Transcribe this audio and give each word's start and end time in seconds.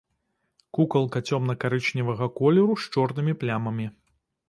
Кукалка 0.77 1.21
цёмна-карычневага 1.27 2.27
колеру 2.43 2.73
з 2.85 2.93
чорнымі 2.97 3.33
плямамі. 3.45 3.91